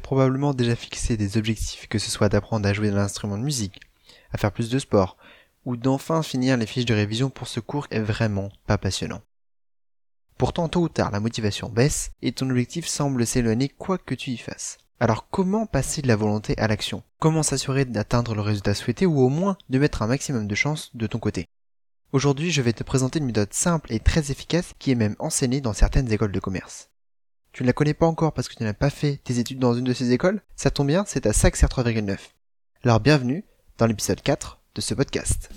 Probablement 0.00 0.54
déjà 0.54 0.76
fixé 0.76 1.16
des 1.16 1.36
objectifs, 1.36 1.88
que 1.88 1.98
ce 1.98 2.10
soit 2.10 2.28
d'apprendre 2.28 2.68
à 2.68 2.72
jouer 2.72 2.90
d'un 2.90 2.98
instrument 2.98 3.38
de 3.38 3.42
musique, 3.42 3.80
à 4.32 4.38
faire 4.38 4.52
plus 4.52 4.70
de 4.70 4.78
sport, 4.78 5.16
ou 5.64 5.76
d'enfin 5.76 6.22
finir 6.22 6.56
les 6.56 6.66
fiches 6.66 6.84
de 6.84 6.94
révision 6.94 7.30
pour 7.30 7.48
ce 7.48 7.60
cours 7.60 7.86
est 7.90 8.00
vraiment 8.00 8.50
pas 8.66 8.78
passionnant. 8.78 9.22
Pourtant, 10.36 10.68
tôt 10.68 10.82
ou 10.82 10.88
tard, 10.88 11.10
la 11.10 11.20
motivation 11.20 11.68
baisse 11.68 12.10
et 12.20 12.32
ton 12.32 12.50
objectif 12.50 12.86
semble 12.86 13.26
s'éloigner 13.26 13.68
quoi 13.68 13.98
que 13.98 14.14
tu 14.14 14.30
y 14.30 14.36
fasses. 14.36 14.78
Alors 15.00 15.28
comment 15.28 15.66
passer 15.66 16.02
de 16.02 16.08
la 16.08 16.16
volonté 16.16 16.56
à 16.58 16.68
l'action? 16.68 17.02
Comment 17.18 17.42
s'assurer 17.42 17.84
d'atteindre 17.84 18.34
le 18.34 18.40
résultat 18.40 18.74
souhaité 18.74 19.06
ou 19.06 19.20
au 19.20 19.28
moins 19.28 19.56
de 19.68 19.78
mettre 19.78 20.02
un 20.02 20.06
maximum 20.06 20.46
de 20.46 20.54
chance 20.54 20.90
de 20.94 21.06
ton 21.06 21.18
côté? 21.18 21.46
Aujourd'hui, 22.12 22.50
je 22.50 22.62
vais 22.62 22.72
te 22.72 22.84
présenter 22.84 23.18
une 23.18 23.26
méthode 23.26 23.52
simple 23.52 23.92
et 23.92 23.98
très 24.00 24.30
efficace 24.30 24.72
qui 24.78 24.92
est 24.92 24.96
même 24.96 25.16
enseignée 25.18 25.60
dans 25.60 25.72
certaines 25.72 26.12
écoles 26.12 26.32
de 26.32 26.40
commerce. 26.40 26.90
Tu 27.54 27.62
ne 27.62 27.68
la 27.68 27.72
connais 27.72 27.94
pas 27.94 28.06
encore 28.06 28.32
parce 28.32 28.48
que 28.48 28.56
tu 28.56 28.64
n'as 28.64 28.72
pas 28.72 28.90
fait 28.90 29.20
tes 29.22 29.38
études 29.38 29.60
dans 29.60 29.74
une 29.74 29.84
de 29.84 29.92
ces 29.92 30.10
écoles 30.10 30.42
Ça 30.56 30.72
tombe 30.72 30.88
bien, 30.88 31.04
c'est 31.06 31.24
à 31.24 31.32
SACSR 31.32 31.66
3,9. 31.66 32.18
Alors 32.82 32.98
bienvenue 32.98 33.44
dans 33.78 33.86
l'épisode 33.86 34.20
4 34.20 34.60
de 34.74 34.80
ce 34.80 34.92
podcast. 34.92 35.50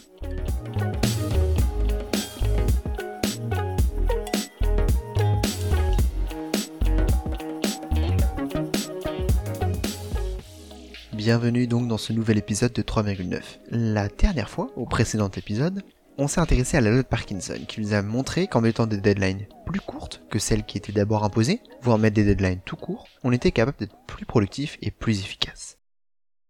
Bienvenue 11.13 11.65
donc 11.65 11.87
dans 11.87 11.97
ce 11.97 12.13
nouvel 12.13 12.37
épisode 12.37 12.73
de 12.73 12.83
3,9. 12.83 13.41
La 13.71 14.07
dernière 14.07 14.51
fois, 14.51 14.69
au 14.75 14.85
précédent 14.85 15.31
épisode, 15.35 15.81
on 16.17 16.27
s'est 16.27 16.41
intéressé 16.41 16.77
à 16.77 16.81
la 16.81 16.89
loi 16.89 17.03
de 17.03 17.07
Parkinson, 17.07 17.59
qui 17.67 17.79
nous 17.79 17.93
a 17.93 18.01
montré 18.01 18.47
qu'en 18.47 18.61
mettant 18.61 18.87
des 18.87 18.97
deadlines 18.97 19.45
plus 19.65 19.79
courtes 19.79 20.21
que 20.29 20.39
celles 20.39 20.65
qui 20.65 20.77
étaient 20.77 20.91
d'abord 20.91 21.23
imposées, 21.23 21.61
voire 21.81 21.99
mettre 21.99 22.15
des 22.15 22.23
deadlines 22.23 22.61
tout 22.65 22.75
courts, 22.75 23.07
on 23.23 23.31
était 23.31 23.51
capable 23.51 23.77
d'être 23.77 23.95
plus 24.07 24.25
productif 24.25 24.77
et 24.81 24.91
plus 24.91 25.19
efficace. 25.19 25.77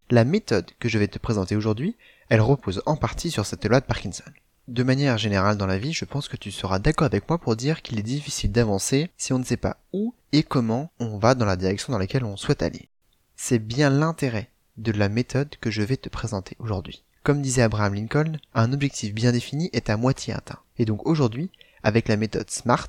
La 0.09 0.23
méthode 0.23 0.71
que 0.79 0.87
je 0.87 0.97
vais 0.97 1.09
te 1.09 1.19
présenter 1.19 1.57
aujourd'hui, 1.57 1.97
elle 2.29 2.39
repose 2.39 2.81
en 2.85 2.95
partie 2.95 3.29
sur 3.29 3.45
cette 3.45 3.65
loi 3.65 3.81
de 3.81 3.85
Parkinson. 3.85 4.23
De 4.69 4.83
manière 4.83 5.17
générale 5.17 5.57
dans 5.57 5.67
la 5.67 5.77
vie, 5.77 5.93
je 5.93 6.05
pense 6.05 6.27
que 6.27 6.37
tu 6.37 6.51
seras 6.51 6.79
d'accord 6.79 7.05
avec 7.05 7.27
moi 7.27 7.37
pour 7.37 7.55
dire 7.55 7.81
qu'il 7.81 7.99
est 7.99 8.03
difficile 8.03 8.51
d'avancer 8.51 9.09
si 9.17 9.33
on 9.33 9.39
ne 9.39 9.43
sait 9.43 9.57
pas 9.57 9.77
où 9.93 10.13
et 10.31 10.43
comment 10.43 10.91
on 10.99 11.17
va 11.17 11.35
dans 11.35 11.45
la 11.45 11.55
direction 11.55 11.91
dans 11.91 11.99
laquelle 11.99 12.25
on 12.25 12.37
souhaite 12.37 12.61
aller. 12.61 12.89
C'est 13.35 13.59
bien 13.59 13.89
l'intérêt 13.89 14.49
de 14.77 14.91
la 14.91 15.09
méthode 15.09 15.55
que 15.59 15.71
je 15.71 15.81
vais 15.81 15.97
te 15.97 16.09
présenter 16.09 16.55
aujourd'hui. 16.59 17.03
Comme 17.27 17.41
disait 17.41 17.63
Abraham 17.63 17.93
Lincoln, 17.93 18.37
un 18.53 18.71
objectif 18.71 19.13
bien 19.13 19.33
défini 19.33 19.69
est 19.73 19.89
à 19.89 19.97
moitié 19.97 20.33
atteint. 20.33 20.59
Et 20.77 20.85
donc 20.85 21.05
aujourd'hui, 21.05 21.51
avec 21.83 22.07
la 22.07 22.15
méthode 22.15 22.49
SMART, 22.49 22.87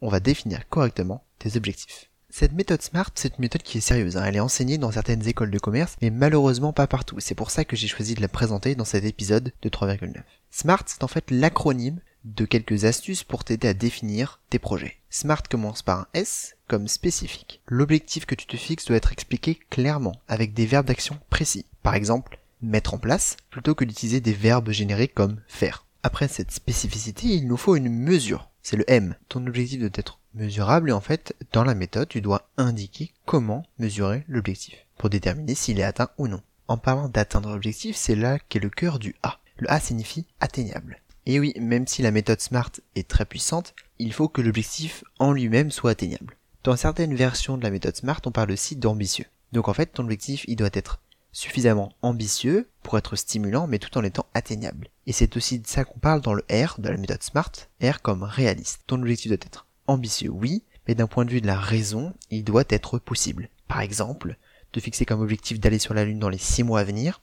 on 0.00 0.08
va 0.08 0.20
définir 0.20 0.68
correctement 0.68 1.24
tes 1.40 1.56
objectifs. 1.56 2.08
Cette 2.28 2.52
méthode 2.52 2.82
SMART, 2.82 3.10
c'est 3.16 3.30
une 3.30 3.40
méthode 3.40 3.64
qui 3.64 3.78
est 3.78 3.80
sérieuse. 3.80 4.16
Hein. 4.16 4.22
Elle 4.24 4.36
est 4.36 4.38
enseignée 4.38 4.78
dans 4.78 4.92
certaines 4.92 5.26
écoles 5.26 5.50
de 5.50 5.58
commerce, 5.58 5.96
mais 6.00 6.10
malheureusement 6.10 6.72
pas 6.72 6.86
partout. 6.86 7.16
C'est 7.18 7.34
pour 7.34 7.50
ça 7.50 7.64
que 7.64 7.74
j'ai 7.74 7.88
choisi 7.88 8.14
de 8.14 8.20
la 8.20 8.28
présenter 8.28 8.76
dans 8.76 8.84
cet 8.84 9.04
épisode 9.04 9.52
de 9.60 9.68
3,9. 9.68 10.22
SMART, 10.52 10.84
c'est 10.86 11.02
en 11.02 11.08
fait 11.08 11.28
l'acronyme 11.32 11.98
de 12.22 12.44
quelques 12.44 12.84
astuces 12.84 13.24
pour 13.24 13.42
t'aider 13.42 13.66
à 13.66 13.74
définir 13.74 14.38
tes 14.50 14.60
projets. 14.60 14.98
SMART 15.10 15.42
commence 15.50 15.82
par 15.82 15.98
un 15.98 16.06
S 16.14 16.54
comme 16.68 16.86
spécifique. 16.86 17.60
L'objectif 17.66 18.24
que 18.24 18.36
tu 18.36 18.46
te 18.46 18.56
fixes 18.56 18.84
doit 18.84 18.98
être 18.98 19.10
expliqué 19.10 19.58
clairement, 19.68 20.20
avec 20.28 20.54
des 20.54 20.66
verbes 20.66 20.86
d'action 20.86 21.18
précis. 21.28 21.66
Par 21.82 21.96
exemple, 21.96 22.38
mettre 22.62 22.94
en 22.94 22.98
place 22.98 23.36
plutôt 23.50 23.74
que 23.74 23.84
d'utiliser 23.84 24.20
des 24.20 24.32
verbes 24.32 24.70
générés 24.70 25.08
comme 25.08 25.40
faire. 25.46 25.86
Après 26.02 26.28
cette 26.28 26.50
spécificité, 26.50 27.28
il 27.28 27.46
nous 27.46 27.56
faut 27.56 27.76
une 27.76 27.90
mesure. 27.90 28.48
C'est 28.62 28.76
le 28.76 28.84
M. 28.90 29.14
Ton 29.28 29.46
objectif 29.46 29.80
doit 29.80 29.90
être 29.94 30.18
mesurable 30.34 30.90
et 30.90 30.94
en 30.94 31.00
fait, 31.00 31.34
dans 31.52 31.64
la 31.64 31.74
méthode, 31.74 32.08
tu 32.08 32.20
dois 32.20 32.48
indiquer 32.56 33.12
comment 33.26 33.64
mesurer 33.78 34.24
l'objectif 34.28 34.74
pour 34.96 35.10
déterminer 35.10 35.54
s'il 35.54 35.80
est 35.80 35.84
atteint 35.84 36.10
ou 36.18 36.28
non. 36.28 36.42
En 36.68 36.76
parlant 36.76 37.08
d'atteindre 37.08 37.50
l'objectif, 37.50 37.96
c'est 37.96 38.14
là 38.14 38.38
qu'est 38.38 38.60
le 38.60 38.70
cœur 38.70 38.98
du 38.98 39.16
A. 39.22 39.40
Le 39.58 39.70
A 39.70 39.80
signifie 39.80 40.26
atteignable. 40.40 41.00
Et 41.26 41.38
oui, 41.38 41.52
même 41.60 41.86
si 41.86 42.02
la 42.02 42.12
méthode 42.12 42.40
SMART 42.40 42.70
est 42.94 43.08
très 43.08 43.24
puissante, 43.24 43.74
il 43.98 44.12
faut 44.12 44.28
que 44.28 44.40
l'objectif 44.40 45.04
en 45.18 45.32
lui-même 45.32 45.70
soit 45.70 45.90
atteignable. 45.90 46.36
Dans 46.64 46.76
certaines 46.76 47.14
versions 47.14 47.58
de 47.58 47.62
la 47.62 47.70
méthode 47.70 47.96
SMART, 47.96 48.20
on 48.24 48.30
parle 48.30 48.52
aussi 48.52 48.76
d'ambitieux. 48.76 49.26
Donc 49.52 49.68
en 49.68 49.74
fait, 49.74 49.86
ton 49.86 50.04
objectif, 50.04 50.44
il 50.48 50.56
doit 50.56 50.70
être 50.72 51.00
suffisamment 51.32 51.92
ambitieux 52.02 52.68
pour 52.82 52.98
être 52.98 53.16
stimulant 53.16 53.66
mais 53.66 53.78
tout 53.78 53.96
en 53.98 54.04
étant 54.04 54.26
atteignable. 54.34 54.88
Et 55.06 55.12
c'est 55.12 55.36
aussi 55.36 55.58
de 55.58 55.66
ça 55.66 55.84
qu'on 55.84 55.98
parle 55.98 56.20
dans 56.20 56.34
le 56.34 56.44
R 56.50 56.76
de 56.78 56.88
la 56.88 56.96
méthode 56.96 57.22
SMART, 57.22 57.52
R 57.82 58.02
comme 58.02 58.22
réaliste. 58.22 58.82
Ton 58.86 59.00
objectif 59.00 59.28
doit 59.28 59.46
être 59.46 59.66
ambitieux, 59.86 60.30
oui, 60.30 60.62
mais 60.86 60.94
d'un 60.94 61.06
point 61.06 61.24
de 61.24 61.30
vue 61.30 61.40
de 61.40 61.46
la 61.46 61.58
raison, 61.58 62.14
il 62.30 62.44
doit 62.44 62.64
être 62.68 62.98
possible. 62.98 63.48
Par 63.68 63.80
exemple, 63.80 64.36
de 64.72 64.80
fixer 64.80 65.04
comme 65.04 65.20
objectif 65.20 65.60
d'aller 65.60 65.78
sur 65.78 65.94
la 65.94 66.04
Lune 66.04 66.18
dans 66.18 66.28
les 66.28 66.38
6 66.38 66.62
mois 66.62 66.80
à 66.80 66.84
venir, 66.84 67.20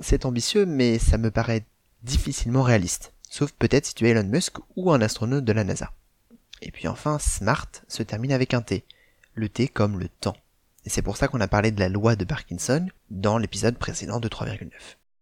c'est 0.00 0.24
ambitieux 0.24 0.66
mais 0.66 0.98
ça 0.98 1.18
me 1.18 1.30
paraît 1.30 1.64
difficilement 2.02 2.62
réaliste. 2.62 3.12
Sauf 3.28 3.52
peut-être 3.52 3.86
si 3.86 3.94
tu 3.94 4.06
es 4.06 4.10
Elon 4.10 4.24
Musk 4.24 4.56
ou 4.76 4.90
un 4.90 5.00
astronaute 5.00 5.44
de 5.44 5.52
la 5.52 5.64
NASA. 5.64 5.92
Et 6.62 6.70
puis 6.70 6.88
enfin, 6.88 7.18
SMART 7.18 7.70
se 7.88 8.02
termine 8.02 8.32
avec 8.32 8.54
un 8.54 8.62
T. 8.62 8.84
Le 9.34 9.48
T 9.48 9.68
comme 9.68 9.98
le 9.98 10.08
temps. 10.08 10.36
C'est 10.90 11.02
pour 11.02 11.16
ça 11.16 11.28
qu'on 11.28 11.40
a 11.40 11.46
parlé 11.46 11.70
de 11.70 11.78
la 11.78 11.88
loi 11.88 12.16
de 12.16 12.24
Parkinson 12.24 12.88
dans 13.10 13.38
l'épisode 13.38 13.78
précédent 13.78 14.18
de 14.18 14.28
3,9. 14.28 14.70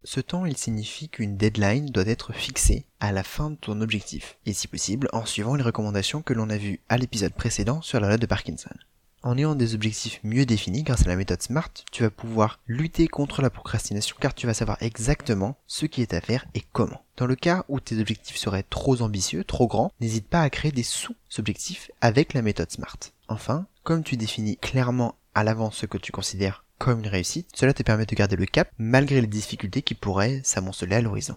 Ce 0.03 0.19
temps, 0.19 0.47
il 0.47 0.57
signifie 0.57 1.11
qu'une 1.11 1.37
deadline 1.37 1.91
doit 1.91 2.07
être 2.07 2.33
fixée 2.33 2.87
à 3.01 3.13
la 3.13 3.23
fin 3.23 3.51
de 3.51 3.57
ton 3.57 3.83
objectif, 3.83 4.39
et 4.47 4.55
si 4.55 4.67
possible 4.67 5.11
en 5.13 5.27
suivant 5.27 5.57
les 5.57 5.63
recommandations 5.63 6.23
que 6.23 6.33
l'on 6.33 6.49
a 6.49 6.57
vues 6.57 6.81
à 6.89 6.97
l'épisode 6.97 7.35
précédent 7.35 7.83
sur 7.83 8.01
la 8.01 8.09
loi 8.09 8.17
de 8.17 8.25
Parkinson. 8.25 8.71
En 9.23 9.37
ayant 9.37 9.55
des 9.55 9.75
objectifs 9.75 10.21
mieux 10.23 10.47
définis 10.47 10.85
grâce 10.85 11.05
à 11.05 11.11
la 11.11 11.17
méthode 11.17 11.43
SMART, 11.43 11.73
tu 11.93 12.03
vas 12.03 12.11
pouvoir 12.11 12.61
lutter 12.67 13.07
contre 13.07 13.43
la 13.43 13.51
procrastination 13.51 14.17
car 14.19 14.35
tu 14.35 14.47
vas 14.47 14.55
savoir 14.55 14.79
exactement 14.81 15.59
ce 15.67 15.85
qui 15.85 16.01
est 16.01 16.15
à 16.15 16.23
faire 16.23 16.47
et 16.55 16.63
comment. 16.73 17.05
Dans 17.19 17.27
le 17.27 17.37
cas 17.37 17.67
où 17.69 17.79
tes 17.79 17.99
objectifs 17.99 18.39
seraient 18.39 18.65
trop 18.71 19.03
ambitieux, 19.03 19.45
trop 19.45 19.67
grands, 19.67 19.93
n'hésite 20.01 20.29
pas 20.29 20.41
à 20.41 20.49
créer 20.49 20.73
des 20.73 20.83
sous-objectifs 20.83 21.91
avec 22.01 22.33
la 22.33 22.41
méthode 22.41 22.71
SMART. 22.71 22.97
Enfin, 23.29 23.67
comme 23.83 24.03
tu 24.03 24.17
définis 24.17 24.57
clairement 24.57 25.17
à 25.39 25.45
l'avance 25.45 25.77
ce 25.77 25.87
que 25.87 25.99
tu 25.99 26.11
considères 26.11 26.65
comme 26.79 27.01
une 27.01 27.07
réussite, 27.07 27.49
cela 27.55 27.73
te 27.73 27.83
permet 27.83 28.07
de 28.07 28.15
garder 28.15 28.37
le 28.37 28.47
cap 28.47 28.71
malgré 28.77 29.21
les 29.21 29.27
difficultés 29.27 29.83
qui 29.83 29.95
pourraient 29.95 30.41
s'amonceler 30.43 30.97
à 30.97 31.01
l'horizon. 31.01 31.37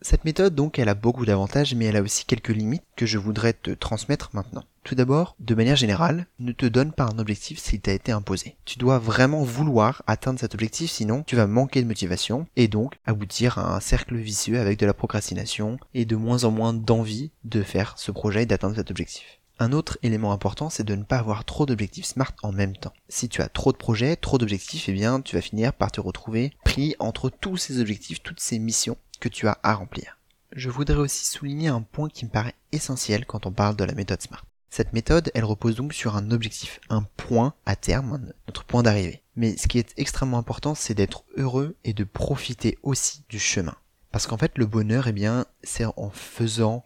Cette 0.00 0.24
méthode 0.24 0.54
donc 0.54 0.78
elle 0.78 0.88
a 0.88 0.94
beaucoup 0.94 1.26
d'avantages 1.26 1.74
mais 1.74 1.86
elle 1.86 1.96
a 1.96 2.02
aussi 2.02 2.24
quelques 2.24 2.48
limites 2.48 2.84
que 2.96 3.06
je 3.06 3.18
voudrais 3.18 3.52
te 3.52 3.70
transmettre 3.70 4.30
maintenant. 4.32 4.64
Tout 4.84 4.94
d'abord, 4.94 5.34
de 5.38 5.54
manière 5.54 5.76
générale, 5.76 6.26
ne 6.38 6.52
te 6.52 6.66
donne 6.66 6.92
pas 6.92 7.04
un 7.04 7.18
objectif 7.18 7.58
s'il 7.58 7.80
t'a 7.80 7.92
été 7.92 8.12
imposé. 8.12 8.56
Tu 8.66 8.78
dois 8.78 8.98
vraiment 8.98 9.42
vouloir 9.42 10.02
atteindre 10.06 10.40
cet 10.40 10.54
objectif 10.54 10.90
sinon 10.90 11.24
tu 11.26 11.36
vas 11.36 11.46
manquer 11.46 11.82
de 11.82 11.88
motivation 11.88 12.46
et 12.56 12.68
donc 12.68 12.96
aboutir 13.04 13.58
à 13.58 13.76
un 13.76 13.80
cercle 13.80 14.16
vicieux 14.16 14.60
avec 14.60 14.78
de 14.78 14.86
la 14.86 14.94
procrastination 14.94 15.78
et 15.92 16.04
de 16.06 16.16
moins 16.16 16.44
en 16.44 16.50
moins 16.50 16.72
d'envie 16.72 17.32
de 17.44 17.62
faire 17.62 17.94
ce 17.98 18.12
projet 18.12 18.42
et 18.42 18.46
d'atteindre 18.46 18.76
cet 18.76 18.90
objectif. 18.90 19.40
Un 19.60 19.72
autre 19.72 19.98
élément 20.02 20.32
important, 20.32 20.68
c'est 20.68 20.84
de 20.84 20.96
ne 20.96 21.04
pas 21.04 21.18
avoir 21.18 21.44
trop 21.44 21.64
d'objectifs 21.64 22.06
SMART 22.06 22.32
en 22.42 22.50
même 22.50 22.76
temps. 22.76 22.92
Si 23.08 23.28
tu 23.28 23.40
as 23.40 23.48
trop 23.48 23.70
de 23.70 23.76
projets, 23.76 24.16
trop 24.16 24.36
d'objectifs, 24.36 24.88
eh 24.88 24.92
bien, 24.92 25.20
tu 25.20 25.36
vas 25.36 25.42
finir 25.42 25.72
par 25.72 25.92
te 25.92 26.00
retrouver 26.00 26.52
pris 26.64 26.96
entre 26.98 27.30
tous 27.30 27.56
ces 27.56 27.80
objectifs, 27.80 28.22
toutes 28.22 28.40
ces 28.40 28.58
missions 28.58 28.96
que 29.20 29.28
tu 29.28 29.46
as 29.46 29.58
à 29.62 29.74
remplir. 29.74 30.18
Je 30.52 30.70
voudrais 30.70 30.96
aussi 30.96 31.24
souligner 31.24 31.68
un 31.68 31.82
point 31.82 32.08
qui 32.08 32.24
me 32.24 32.30
paraît 32.30 32.54
essentiel 32.72 33.26
quand 33.26 33.46
on 33.46 33.52
parle 33.52 33.76
de 33.76 33.84
la 33.84 33.94
méthode 33.94 34.22
SMART. 34.22 34.44
Cette 34.70 34.92
méthode, 34.92 35.30
elle 35.34 35.44
repose 35.44 35.76
donc 35.76 35.92
sur 35.92 36.16
un 36.16 36.32
objectif, 36.32 36.80
un 36.90 37.04
point 37.16 37.54
à 37.64 37.76
terme, 37.76 38.32
notre 38.48 38.64
point 38.64 38.82
d'arrivée. 38.82 39.22
Mais 39.36 39.56
ce 39.56 39.68
qui 39.68 39.78
est 39.78 39.94
extrêmement 39.96 40.38
important, 40.38 40.74
c'est 40.74 40.94
d'être 40.94 41.24
heureux 41.36 41.76
et 41.84 41.92
de 41.92 42.02
profiter 42.02 42.76
aussi 42.82 43.22
du 43.28 43.38
chemin. 43.38 43.76
Parce 44.10 44.26
qu'en 44.26 44.36
fait, 44.36 44.58
le 44.58 44.66
bonheur, 44.66 45.06
eh 45.06 45.12
bien, 45.12 45.46
c'est 45.62 45.84
en 45.84 46.10
faisant 46.10 46.84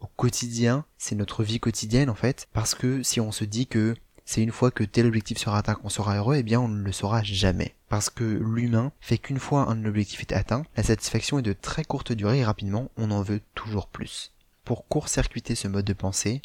au 0.00 0.06
quotidien, 0.06 0.84
c'est 0.98 1.14
notre 1.14 1.44
vie 1.44 1.60
quotidienne 1.60 2.10
en 2.10 2.14
fait, 2.14 2.48
parce 2.52 2.74
que 2.74 3.02
si 3.02 3.20
on 3.20 3.32
se 3.32 3.44
dit 3.44 3.66
que 3.66 3.94
c'est 4.24 4.42
une 4.42 4.52
fois 4.52 4.70
que 4.70 4.84
tel 4.84 5.06
objectif 5.06 5.38
sera 5.38 5.58
atteint 5.58 5.74
qu'on 5.74 5.88
sera 5.88 6.16
heureux, 6.16 6.36
eh 6.36 6.42
bien 6.42 6.60
on 6.60 6.68
ne 6.68 6.82
le 6.82 6.92
saura 6.92 7.22
jamais. 7.22 7.74
Parce 7.88 8.10
que 8.10 8.24
l'humain 8.24 8.92
fait 9.00 9.18
qu'une 9.18 9.38
fois 9.38 9.68
un 9.68 9.84
objectif 9.84 10.20
est 10.20 10.32
atteint, 10.32 10.64
la 10.76 10.82
satisfaction 10.82 11.38
est 11.38 11.42
de 11.42 11.52
très 11.52 11.84
courte 11.84 12.12
durée 12.12 12.38
et 12.38 12.44
rapidement 12.44 12.90
on 12.96 13.10
en 13.10 13.22
veut 13.22 13.40
toujours 13.54 13.88
plus. 13.88 14.32
Pour 14.64 14.88
court-circuiter 14.88 15.54
ce 15.54 15.68
mode 15.68 15.84
de 15.84 15.92
pensée, 15.92 16.40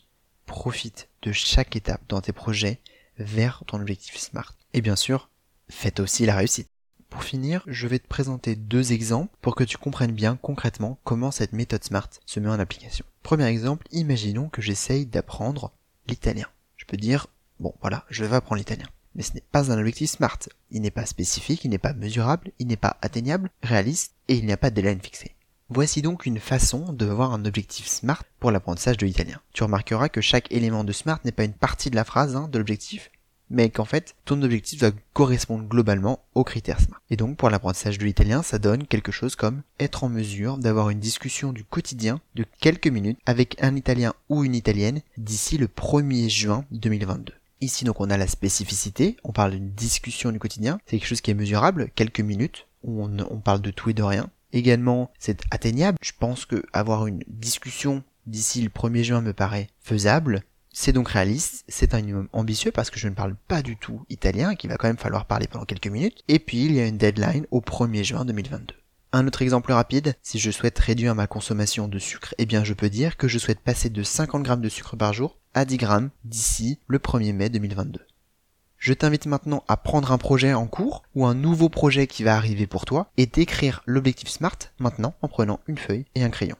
profite 0.45 1.07
de 1.21 1.31
chaque 1.31 1.75
étape 1.75 2.01
dans 2.09 2.21
tes 2.21 2.33
projets 2.33 2.79
vers 3.18 3.63
ton 3.65 3.79
objectif 3.79 4.18
SMART. 4.18 4.56
Et 4.73 4.81
bien 4.81 4.95
sûr, 4.95 5.29
faites 5.69 6.00
aussi 6.00 6.25
la 6.25 6.35
réussite. 6.35 6.69
Pour 7.09 7.23
finir, 7.23 7.63
je 7.67 7.88
vais 7.88 8.00
te 8.00 8.07
présenter 8.07 8.56
deux 8.56 8.94
exemples 8.94 9.35
pour 9.41 9.56
que 9.56 9.63
tu 9.63 9.77
comprennes 9.77 10.11
bien 10.11 10.38
concrètement 10.41 11.00
comment 11.03 11.31
cette 11.31 11.53
méthode 11.53 11.83
SMART 11.83 12.09
se 12.25 12.39
met 12.39 12.50
en 12.50 12.59
application. 12.59 13.06
Premier 13.23 13.45
exemple, 13.45 13.88
imaginons 13.91 14.50
que 14.50 14.61
j'essaye 14.61 15.06
d'apprendre 15.06 15.71
l'italien. 16.07 16.47
Je 16.77 16.85
peux 16.85 16.97
dire, 16.97 17.27
bon 17.59 17.73
voilà, 17.81 18.06
je 18.09 18.25
vais 18.25 18.35
apprendre 18.35 18.59
l'italien. 18.59 18.88
Mais 19.15 19.23
ce 19.23 19.33
n'est 19.33 19.44
pas 19.51 19.71
un 19.71 19.79
objectif 19.79 20.11
SMART. 20.11 20.39
Il 20.71 20.81
n'est 20.81 20.91
pas 20.91 21.06
spécifique, 21.06 21.65
il 21.65 21.69
n'est 21.69 21.79
pas 21.79 21.94
mesurable, 21.94 22.51
il 22.59 22.67
n'est 22.67 22.77
pas 22.77 22.97
atteignable, 23.01 23.50
réaliste, 23.63 24.13
et 24.27 24.35
il 24.35 24.45
n'y 24.45 24.53
a 24.53 24.57
pas 24.57 24.69
de 24.69 24.75
deadline 24.75 25.01
fixé. 25.01 25.35
Voici 25.71 26.01
donc 26.01 26.25
une 26.25 26.39
façon 26.39 26.94
de 26.94 27.06
voir 27.06 27.33
un 27.33 27.45
objectif 27.45 27.88
SMART 27.88 28.23
pour 28.39 28.51
l'apprentissage 28.51 28.97
de 28.97 29.06
l'italien. 29.06 29.39
Tu 29.53 29.63
remarqueras 29.63 30.09
que 30.09 30.21
chaque 30.21 30.51
élément 30.51 30.83
de 30.83 30.91
SMART 30.91 31.19
n'est 31.25 31.31
pas 31.31 31.44
une 31.44 31.53
partie 31.53 31.89
de 31.89 31.95
la 31.95 32.06
phrase 32.06 32.35
hein, 32.35 32.47
de 32.47 32.57
l'objectif, 32.57 33.11
mais 33.49 33.69
qu'en 33.69 33.85
fait, 33.85 34.15
ton 34.25 34.41
objectif 34.41 34.79
doit 34.79 34.91
correspondre 35.13 35.67
globalement 35.67 36.19
aux 36.35 36.43
critères. 36.43 36.79
Et 37.09 37.15
donc, 37.15 37.37
pour 37.37 37.49
l'apprentissage 37.49 37.97
de 37.97 38.05
l'italien, 38.05 38.43
ça 38.43 38.59
donne 38.59 38.85
quelque 38.85 39.11
chose 39.11 39.35
comme 39.35 39.61
être 39.79 40.03
en 40.03 40.09
mesure 40.09 40.57
d'avoir 40.57 40.89
une 40.89 40.99
discussion 40.99 41.51
du 41.53 41.63
quotidien 41.63 42.21
de 42.35 42.45
quelques 42.59 42.87
minutes 42.87 43.19
avec 43.25 43.61
un 43.61 43.75
italien 43.75 44.13
ou 44.29 44.43
une 44.43 44.55
italienne 44.55 45.01
d'ici 45.17 45.57
le 45.57 45.67
1er 45.67 46.29
juin 46.29 46.65
2022. 46.71 47.33
Ici, 47.61 47.83
donc, 47.83 47.99
on 47.99 48.09
a 48.09 48.17
la 48.17 48.27
spécificité, 48.27 49.17
on 49.23 49.33
parle 49.33 49.51
d'une 49.51 49.71
discussion 49.71 50.31
du 50.31 50.39
quotidien, 50.39 50.79
c'est 50.85 50.97
quelque 50.97 51.07
chose 51.07 51.21
qui 51.21 51.31
est 51.31 51.35
mesurable, 51.35 51.89
quelques 51.95 52.21
minutes, 52.21 52.67
on, 52.83 53.19
on 53.19 53.39
parle 53.39 53.61
de 53.61 53.71
tout 53.71 53.89
et 53.89 53.93
de 53.93 54.03
rien. 54.03 54.29
Également, 54.53 55.11
c'est 55.19 55.41
atteignable. 55.51 55.97
Je 56.01 56.13
pense 56.17 56.45
que 56.45 56.63
avoir 56.73 57.05
une 57.05 57.23
discussion 57.27 58.03
d'ici 58.25 58.61
le 58.61 58.69
1er 58.69 59.03
juin 59.03 59.21
me 59.21 59.33
paraît 59.33 59.67
faisable. 59.81 60.43
C'est 60.71 60.94
donc 60.94 61.10
réaliste, 61.10 61.66
c'est 61.68 61.94
un 61.94 62.01
minimum 62.01 62.30
ambitieux 62.31 62.71
parce 62.71 62.89
que 62.89 63.00
je 63.00 63.07
ne 63.07 63.16
parle 63.16 63.36
pas 63.48 63.62
du 63.62 63.75
tout 63.75 64.06
italien, 64.10 64.56
qu'il 64.56 64.69
va 64.69 64.77
quand 64.77 64.88
même 64.88 64.98
falloir 64.98 65.25
parler 65.25 65.48
pendant 65.48 65.66
quelques 65.66 65.88
minutes. 65.88 66.24
Et 66.27 66.39
puis, 66.39 66.66
il 66.66 66.74
y 66.74 66.80
a 66.80 66.86
une 66.86 66.98
deadline 66.98 67.48
au 67.51 67.60
1er 67.60 68.04
juin 68.04 68.25
2022. 68.25 68.75
Un 69.12 69.25
autre 69.25 69.42
exemple 69.42 69.71
rapide, 69.71 70.13
si 70.21 70.38
je 70.38 70.51
souhaite 70.51 70.77
réduire 70.77 71.16
ma 71.16 71.25
consommation 71.25 71.88
de 71.88 71.98
sucre, 71.98 72.36
eh 72.38 72.45
bien 72.45 72.63
je 72.63 72.75
peux 72.75 72.92
dire 72.92 73.18
que 73.18 73.27
je 73.27 73.39
souhaite 73.39 73.60
passer 73.60 73.89
de 73.89 74.04
50 74.04 74.44
grammes 74.44 74.62
de 74.62 74.69
sucre 74.69 74.95
par 74.95 75.13
jour 75.13 75.39
à 75.56 75.66
10 75.66 75.77
grammes 75.77 76.10
d'ici 76.25 76.77
le 76.88 77.00
1er 77.00 77.33
mai 77.33 77.50
2022. 77.50 78.06
Je 78.77 78.94
t'invite 78.94 79.25
maintenant 79.25 79.63
à 79.68 79.77
prendre 79.77 80.12
un 80.12 80.19
projet 80.19 80.54
en 80.54 80.68
cours 80.68 81.01
ou 81.16 81.25
un 81.25 81.33
nouveau 81.33 81.69
projet 81.69 82.06
qui 82.06 82.24
va 82.24 82.36
arriver 82.36 82.68
pour 82.68 82.86
toi 82.86 83.12
et 83.18 83.25
d'écrire 83.25 83.81
l'objectif 83.88 84.30
SMART 84.30 84.57
maintenant 84.77 85.16
en 85.24 85.27
prenant 85.27 85.60
une 85.68 85.80
feuille 85.80 86.06
et 86.13 86.24
un 86.24 86.30
crayon. 86.30 86.56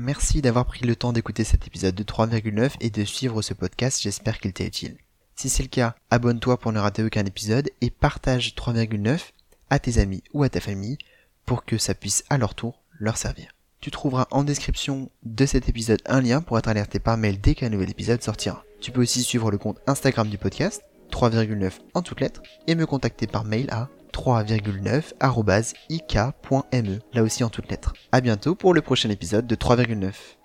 Merci 0.00 0.42
d'avoir 0.42 0.64
pris 0.64 0.86
le 0.86 0.94
temps 0.94 1.12
d'écouter 1.12 1.42
cet 1.42 1.66
épisode 1.66 1.96
de 1.96 2.04
3,9 2.04 2.74
et 2.78 2.88
de 2.88 3.04
suivre 3.04 3.42
ce 3.42 3.52
podcast, 3.52 4.00
j'espère 4.00 4.38
qu'il 4.38 4.52
t'est 4.52 4.68
utile. 4.68 4.96
Si 5.34 5.48
c'est 5.48 5.64
le 5.64 5.68
cas, 5.68 5.96
abonne-toi 6.12 6.56
pour 6.56 6.70
ne 6.70 6.78
rater 6.78 7.02
aucun 7.02 7.26
épisode 7.26 7.68
et 7.80 7.90
partage 7.90 8.54
3,9 8.54 9.18
à 9.70 9.80
tes 9.80 9.98
amis 9.98 10.22
ou 10.32 10.44
à 10.44 10.48
ta 10.50 10.60
famille 10.60 10.98
pour 11.46 11.64
que 11.64 11.78
ça 11.78 11.96
puisse 11.96 12.22
à 12.30 12.38
leur 12.38 12.54
tour 12.54 12.80
leur 12.92 13.16
servir. 13.16 13.48
Tu 13.80 13.90
trouveras 13.90 14.28
en 14.30 14.44
description 14.44 15.10
de 15.24 15.46
cet 15.46 15.68
épisode 15.68 16.02
un 16.06 16.20
lien 16.20 16.42
pour 16.42 16.56
être 16.60 16.68
alerté 16.68 17.00
par 17.00 17.16
mail 17.16 17.40
dès 17.40 17.56
qu'un 17.56 17.68
nouvel 17.68 17.90
épisode 17.90 18.22
sortira. 18.22 18.64
Tu 18.80 18.92
peux 18.92 19.02
aussi 19.02 19.24
suivre 19.24 19.50
le 19.50 19.58
compte 19.58 19.80
Instagram 19.88 20.28
du 20.28 20.38
podcast, 20.38 20.84
3,9 21.10 21.72
en 21.94 22.02
toutes 22.02 22.20
lettres, 22.20 22.42
et 22.68 22.76
me 22.76 22.86
contacter 22.86 23.26
par 23.26 23.44
mail 23.44 23.68
à 23.72 23.88
3,9 24.18 25.14
là 27.14 27.22
aussi 27.22 27.44
en 27.44 27.50
toutes 27.50 27.70
lettres. 27.70 27.94
A 28.10 28.20
bientôt 28.20 28.56
pour 28.56 28.74
le 28.74 28.80
prochain 28.80 29.10
épisode 29.10 29.46
de 29.46 29.54
3,9. 29.54 30.37